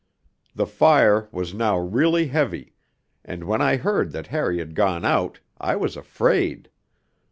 [0.55, 2.73] The fire was now really heavy,
[3.23, 6.71] and when I heard that Harry had gone out, I was afraid.